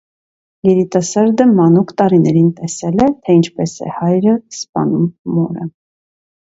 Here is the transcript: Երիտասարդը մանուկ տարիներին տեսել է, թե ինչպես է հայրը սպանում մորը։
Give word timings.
Երիտասարդը 0.69 1.47
մանուկ 1.51 1.93
տարիներին 2.03 2.49
տեսել 2.63 2.99
է, 3.07 3.11
թե 3.21 3.39
ինչպես 3.43 3.79
է 3.87 3.95
հայրը 4.01 4.37
սպանում 4.61 5.09
մորը։ 5.39 5.73